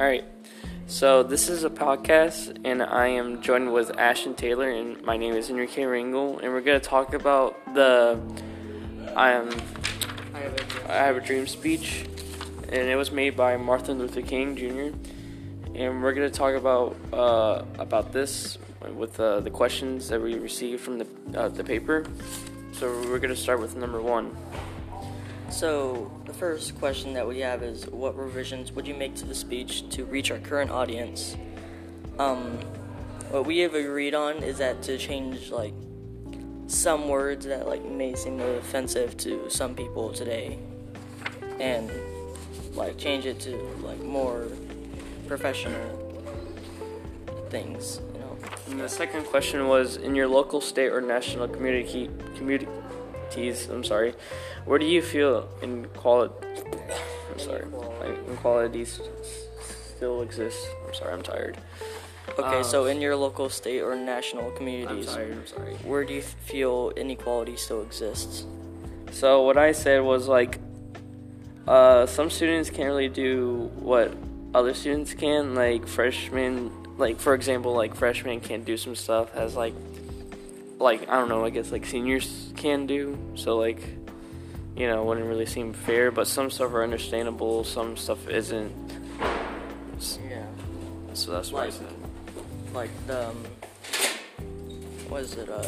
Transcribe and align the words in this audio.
All 0.00 0.06
right. 0.06 0.24
So 0.86 1.22
this 1.22 1.50
is 1.50 1.62
a 1.62 1.68
podcast, 1.68 2.56
and 2.64 2.82
I 2.82 3.08
am 3.08 3.42
joined 3.42 3.70
with 3.70 3.98
Ashton 3.98 4.32
Taylor, 4.32 4.70
and 4.70 4.98
my 5.02 5.18
name 5.18 5.34
is 5.34 5.50
Enrique 5.50 5.82
Ringel, 5.82 6.42
and 6.42 6.54
we're 6.54 6.62
gonna 6.62 6.80
talk 6.80 7.12
about 7.12 7.62
the 7.74 8.18
I 9.14 9.28
have 9.28 9.54
a, 9.54 10.90
I 10.90 10.96
have 11.04 11.18
a 11.18 11.20
dream 11.20 11.46
speech, 11.46 12.06
and 12.70 12.88
it 12.88 12.96
was 12.96 13.12
made 13.12 13.36
by 13.36 13.58
Martin 13.58 13.98
Luther 13.98 14.22
King 14.22 14.56
Jr. 14.56 14.96
And 15.74 16.02
we're 16.02 16.14
gonna 16.14 16.30
talk 16.30 16.54
about 16.54 16.96
uh, 17.12 17.66
about 17.78 18.10
this 18.10 18.56
with 18.94 19.20
uh, 19.20 19.40
the 19.40 19.50
questions 19.50 20.08
that 20.08 20.18
we 20.18 20.36
received 20.36 20.80
from 20.80 20.96
the 20.96 21.06
uh, 21.34 21.48
the 21.48 21.62
paper. 21.62 22.06
So 22.72 22.90
we're 23.02 23.18
gonna 23.18 23.36
start 23.36 23.60
with 23.60 23.76
number 23.76 24.00
one. 24.00 24.34
So, 25.50 26.12
the 26.26 26.32
first 26.32 26.78
question 26.78 27.12
that 27.14 27.26
we 27.26 27.40
have 27.40 27.64
is 27.64 27.86
What 27.86 28.16
revisions 28.16 28.70
would 28.72 28.86
you 28.86 28.94
make 28.94 29.16
to 29.16 29.26
the 29.26 29.34
speech 29.34 29.88
to 29.90 30.04
reach 30.04 30.30
our 30.30 30.38
current 30.38 30.70
audience? 30.70 31.36
Um, 32.18 32.58
what 33.30 33.46
we 33.46 33.58
have 33.58 33.74
agreed 33.74 34.14
on 34.14 34.44
is 34.44 34.58
that 34.58 34.80
to 34.82 34.96
change, 34.96 35.50
like, 35.50 35.74
some 36.68 37.08
words 37.08 37.46
that, 37.46 37.66
like, 37.66 37.84
may 37.84 38.14
seem 38.14 38.40
offensive 38.40 39.16
to 39.18 39.50
some 39.50 39.74
people 39.74 40.12
today 40.12 40.58
and, 41.58 41.90
like, 42.74 42.96
change 42.96 43.26
it 43.26 43.40
to, 43.40 43.56
like, 43.82 44.00
more 44.00 44.46
professional 45.26 45.96
things, 47.50 48.00
you 48.14 48.20
know? 48.20 48.38
And 48.68 48.80
the 48.80 48.88
second 48.88 49.24
question 49.26 49.66
was 49.66 49.96
in 49.96 50.14
your 50.14 50.28
local, 50.28 50.60
state, 50.60 50.92
or 50.92 51.00
national 51.00 51.48
community 51.48 52.08
community 52.36 52.68
T's. 53.30 53.68
I'm 53.68 53.84
sorry. 53.84 54.14
Where 54.64 54.78
do 54.78 54.86
you 54.86 55.02
feel 55.02 55.48
inequality? 55.62 56.34
I'm 57.32 57.38
sorry. 57.38 57.64
Inequalities 58.28 59.00
still 59.96 60.22
exist. 60.22 60.58
I'm 60.86 60.94
sorry. 60.94 61.12
I'm 61.12 61.22
tired. 61.22 61.58
Okay, 62.38 62.58
Um, 62.58 62.64
so 62.64 62.86
in 62.86 63.00
your 63.00 63.16
local, 63.16 63.48
state, 63.48 63.80
or 63.80 63.96
national 63.96 64.50
communities, 64.52 65.08
I'm 65.08 65.14
tired. 65.14 65.32
I'm 65.32 65.46
sorry. 65.46 65.74
where 65.84 66.04
do 66.04 66.14
you 66.14 66.22
feel 66.22 66.92
inequality 66.96 67.56
still 67.56 67.82
exists? 67.82 68.46
So 69.10 69.42
what 69.42 69.56
I 69.56 69.72
said 69.72 70.02
was 70.02 70.28
like, 70.28 70.58
uh, 71.66 72.06
some 72.06 72.30
students 72.30 72.70
can't 72.70 72.88
really 72.88 73.08
do 73.08 73.70
what 73.76 74.14
other 74.54 74.74
students 74.74 75.12
can. 75.14 75.54
Like 75.54 75.86
freshmen, 75.88 76.70
like 76.98 77.18
for 77.18 77.34
example, 77.34 77.74
like 77.74 77.94
freshmen 77.96 78.40
can't 78.40 78.64
do 78.64 78.76
some 78.76 78.94
stuff 78.94 79.34
as 79.34 79.56
like, 79.56 79.74
like 80.80 81.08
I 81.08 81.18
don't 81.18 81.28
know. 81.28 81.44
I 81.44 81.50
guess 81.50 81.70
like 81.70 81.86
seniors 81.86 82.52
can 82.56 82.86
do. 82.86 83.16
So 83.36 83.56
like, 83.56 83.80
you 84.76 84.86
know, 84.88 85.04
wouldn't 85.04 85.26
really 85.26 85.46
seem 85.46 85.72
fair. 85.72 86.10
But 86.10 86.26
some 86.26 86.50
stuff 86.50 86.72
are 86.72 86.82
understandable. 86.82 87.62
Some 87.64 87.96
stuff 87.96 88.28
isn't. 88.28 88.72
Yeah. 90.28 90.46
So 91.14 91.32
that's 91.32 91.50
I 91.52 91.56
Like- 91.56 91.72
said. 91.72 91.86
like 92.72 92.90
the 93.06 93.28
um, 93.28 93.44
what 95.08 95.22
is 95.22 95.34
it 95.34 95.48
uh 95.50 95.64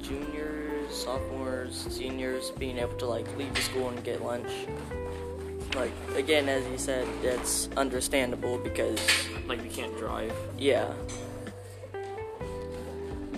juniors 0.00 0.94
sophomores 0.94 1.86
seniors 1.90 2.50
being 2.52 2.78
able 2.78 2.94
to 2.98 3.06
like 3.06 3.26
leave 3.38 3.52
the 3.54 3.60
school 3.62 3.88
and 3.88 4.04
get 4.04 4.22
lunch 4.22 4.50
like 5.74 5.92
again 6.16 6.48
as 6.48 6.66
you 6.68 6.76
said 6.76 7.06
that's 7.22 7.68
understandable 7.76 8.58
because 8.58 9.00
Like 9.48 9.62
we 9.62 9.68
can't 9.70 9.96
drive. 9.96 10.32
yeah 10.58 10.92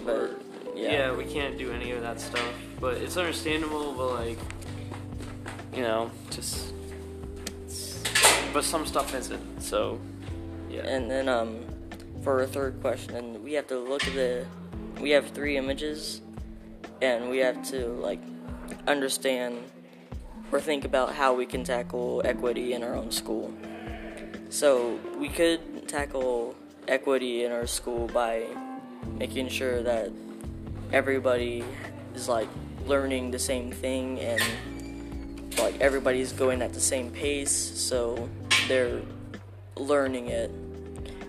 but 0.05 0.41
yeah, 0.75 0.93
yeah, 0.93 1.13
we 1.15 1.25
can't 1.25 1.57
do 1.59 1.73
any 1.73 1.93
of 1.93 2.03
that 2.03 2.21
stuff. 2.21 2.53
But 2.81 2.99
it's 2.99 3.17
understandable, 3.17 3.95
but 3.95 4.09
like, 4.15 4.39
you 5.75 5.83
know, 5.83 6.11
just. 6.31 6.73
it's- 7.65 8.03
But 8.53 8.65
some 8.65 8.87
stuff 8.87 9.15
isn't. 9.15 9.61
So, 9.63 9.99
yeah. 10.71 10.83
and 10.87 11.11
then 11.11 11.29
um 11.29 11.65
for 12.23 12.41
a 12.43 12.47
third 12.47 12.81
question 12.81 13.15
and 13.17 13.45
we 13.45 13.53
have 13.53 13.67
to 13.69 13.79
look 13.79 14.07
at 14.07 14.15
the 14.15 14.47
we 15.01 15.11
have 15.11 15.29
three 15.31 15.57
images 15.59 16.23
and 17.03 17.29
we 17.29 17.37
have 17.39 17.63
to 17.69 17.89
like 18.01 18.21
understand 18.87 19.59
or 20.51 20.59
think 20.61 20.85
about 20.87 21.13
how 21.15 21.35
we 21.35 21.45
can 21.45 21.63
tackle 21.65 22.23
equity 22.25 22.73
in 22.73 22.83
our 22.83 22.95
own 22.95 23.11
school 23.11 23.53
so 24.49 24.99
we 25.19 25.29
could 25.29 25.87
tackle 25.87 26.55
equity 26.89 27.45
in 27.45 27.53
our 27.53 27.67
school 27.67 28.07
by 28.09 28.47
making 29.19 29.49
sure 29.49 29.83
that 29.83 30.11
everybody 30.93 31.65
is 32.15 32.29
like 32.29 32.49
learning 32.87 33.31
the 33.31 33.39
same 33.39 33.71
thing 33.71 34.21
and 34.21 34.43
like 35.59 35.81
everybody's 35.81 36.33
going 36.33 36.61
at 36.63 36.73
the 36.73 36.81
same 36.81 37.11
pace 37.11 37.53
so 37.53 38.29
they're 38.69 39.01
learning 39.77 40.29
it. 40.29 40.51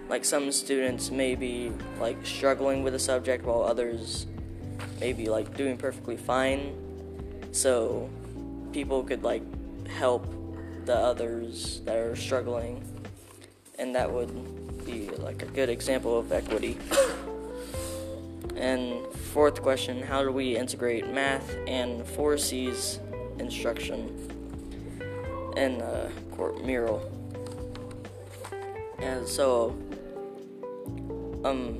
Like 0.09 0.25
some 0.25 0.51
students 0.51 1.09
may 1.09 1.35
be 1.35 1.71
like 1.99 2.17
struggling 2.25 2.83
with 2.83 2.95
a 2.95 2.99
subject 2.99 3.45
while 3.45 3.63
others 3.63 4.27
may 4.99 5.13
be 5.13 5.29
like 5.29 5.55
doing 5.57 5.77
perfectly 5.77 6.17
fine. 6.17 6.75
So 7.51 8.09
people 8.71 9.03
could 9.03 9.23
like 9.23 9.43
help 9.87 10.27
the 10.85 10.95
others 10.95 11.81
that 11.85 11.97
are 11.97 12.15
struggling 12.15 12.83
and 13.79 13.95
that 13.95 14.11
would 14.11 14.85
be 14.85 15.09
like 15.09 15.41
a 15.41 15.45
good 15.47 15.69
example 15.69 16.19
of 16.19 16.31
equity 16.31 16.77
and 18.55 19.05
fourth 19.13 19.61
question 19.61 20.01
how 20.01 20.23
do 20.23 20.31
we 20.31 20.55
integrate 20.55 21.07
math 21.09 21.55
and 21.67 22.01
4c's 22.03 22.99
instruction 23.39 24.09
in 25.57 25.81
uh, 25.81 26.09
court 26.35 26.63
mural? 26.63 27.11
And 28.99 29.27
so 29.27 29.75
um 31.45 31.79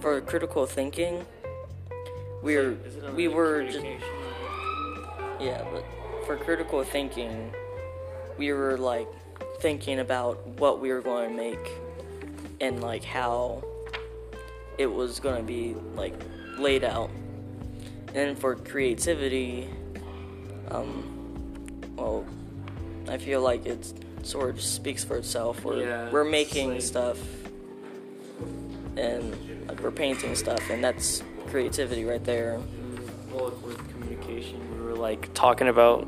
for 0.00 0.20
critical 0.20 0.66
thinking 0.66 1.24
we're 2.42 2.76
we 3.14 3.28
were 3.28 3.64
just 3.64 3.84
yeah 5.40 5.64
but 5.72 5.84
for 6.26 6.36
critical 6.36 6.82
thinking 6.82 7.52
we 8.38 8.52
were 8.52 8.76
like 8.76 9.08
thinking 9.60 10.00
about 10.00 10.44
what 10.60 10.80
we 10.80 10.90
were 10.90 11.00
going 11.00 11.30
to 11.30 11.36
make 11.36 11.70
and 12.60 12.82
like 12.82 13.04
how 13.04 13.62
it 14.78 14.86
was 14.86 15.18
to 15.36 15.42
be 15.42 15.74
like 15.94 16.14
laid 16.56 16.84
out. 16.84 17.10
And 18.14 18.38
for 18.38 18.56
creativity 18.56 19.68
um 20.70 21.14
well 21.96 22.24
i 23.08 23.16
feel 23.16 23.40
like 23.40 23.64
it 23.66 23.92
sort 24.22 24.50
of 24.50 24.60
speaks 24.60 25.02
for 25.04 25.16
itself. 25.16 25.64
We're, 25.64 25.82
Yeah, 25.84 26.10
we're 26.10 26.24
making 26.24 26.72
like- 26.72 26.82
stuff 26.82 27.18
and 28.96 29.66
like 29.68 29.80
we're 29.82 29.90
painting 29.90 30.34
stuff 30.34 30.68
and 30.70 30.82
that's 30.82 31.22
creativity 31.48 32.04
right 32.04 32.22
there. 32.24 32.60
Well, 33.32 33.50
with 33.64 33.78
communication, 33.92 34.58
we 34.76 34.84
were 34.84 34.94
like 34.96 35.32
talking 35.34 35.68
about 35.68 36.06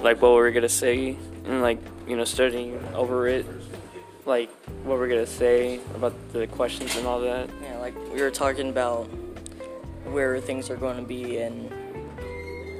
like 0.00 0.20
what 0.22 0.30
we 0.30 0.36
were 0.38 0.50
gonna 0.52 0.68
say 0.68 1.16
and 1.44 1.60
like 1.62 1.78
you 2.06 2.16
know 2.16 2.24
studying 2.24 2.78
over 2.94 3.26
it, 3.28 3.44
like 4.26 4.50
what 4.84 4.98
we're 4.98 5.08
gonna 5.08 5.26
say 5.26 5.80
about 5.94 6.14
the 6.32 6.46
questions 6.46 6.96
and 6.96 7.06
all 7.06 7.20
that. 7.20 7.48
Yeah, 7.62 7.78
like 7.78 7.94
we 8.12 8.20
were 8.22 8.30
talking 8.30 8.68
about 8.68 9.04
where 10.04 10.40
things 10.40 10.70
are 10.70 10.76
going 10.76 10.96
to 10.96 11.02
be, 11.02 11.38
and 11.38 11.72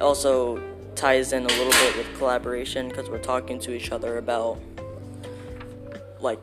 also 0.01 0.61
ties 0.95 1.33
in 1.33 1.43
a 1.43 1.47
little 1.47 1.71
bit 1.71 1.97
with 1.97 2.17
collaboration 2.17 2.87
because 2.87 3.09
we're 3.09 3.17
talking 3.17 3.59
to 3.59 3.73
each 3.73 3.91
other 3.91 4.17
about 4.17 4.59
like 6.19 6.41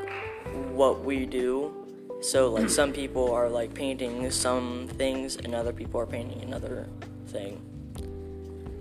what 0.73 1.05
we 1.05 1.25
do. 1.25 1.73
So 2.21 2.51
like 2.51 2.69
some 2.69 2.93
people 2.93 3.33
are 3.33 3.49
like 3.49 3.75
painting 3.75 4.31
some 4.31 4.89
things, 4.97 5.37
and 5.37 5.55
other 5.55 5.73
people 5.73 6.01
are 6.01 6.07
painting 6.07 6.43
another 6.43 6.89
thing. 7.29 7.61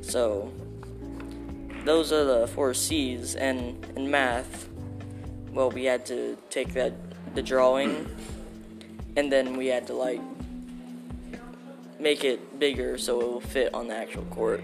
So 0.01 0.51
those 1.85 2.11
are 2.11 2.23
the 2.23 2.47
four 2.47 2.73
C's, 2.73 3.35
and 3.35 3.83
in 3.95 4.11
math, 4.11 4.67
well, 5.51 5.69
we 5.69 5.85
had 5.85 6.05
to 6.07 6.37
take 6.49 6.73
that 6.73 6.93
the 7.35 7.41
drawing 7.41 8.09
and 9.15 9.31
then 9.31 9.57
we 9.57 9.67
had 9.67 9.87
to 9.87 9.93
like 9.93 10.21
make 11.99 12.23
it 12.23 12.59
bigger 12.59 12.97
so 12.97 13.21
it 13.21 13.27
will 13.27 13.41
fit 13.41 13.73
on 13.73 13.87
the 13.87 13.95
actual 13.95 14.23
court. 14.25 14.63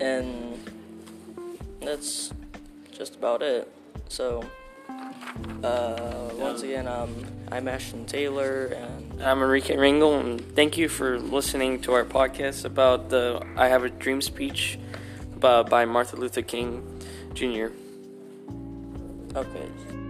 And 0.00 0.58
that's 1.80 2.32
just 2.90 3.16
about 3.16 3.42
it. 3.42 3.72
So 4.08 4.44
uh, 5.64 6.30
once 6.34 6.62
again 6.62 6.86
um, 6.86 7.24
i'm 7.50 7.68
ashton 7.68 8.04
taylor 8.04 8.66
and 8.66 9.22
I'm 9.22 9.40
Enrique 9.40 9.76
Ringel, 9.76 10.18
and 10.18 10.56
thank 10.56 10.76
you 10.76 10.88
for 10.88 11.18
listening 11.18 11.80
to 11.82 11.92
our 11.92 12.04
podcast 12.04 12.64
about 12.64 13.08
the 13.08 13.40
"I 13.56 13.68
Have 13.68 13.84
a 13.84 13.88
Dream" 13.88 14.20
speech 14.20 14.80
by, 15.38 15.62
by 15.62 15.84
Martin 15.84 16.18
Luther 16.18 16.42
King 16.42 16.82
Jr. 17.32 17.68
Okay. 19.34 20.01